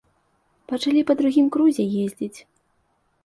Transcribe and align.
Пачалі 0.69 1.01
па 1.11 1.15
другім 1.19 1.47
крузе 1.55 1.85
ездзіць. 2.05 2.39